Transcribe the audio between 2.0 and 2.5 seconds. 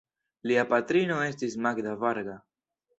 Varga.